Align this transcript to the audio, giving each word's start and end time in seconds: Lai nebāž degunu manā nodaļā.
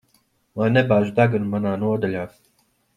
Lai 0.61 0.69
nebāž 0.77 1.13
degunu 1.21 1.53
manā 1.55 1.77
nodaļā. 1.87 2.29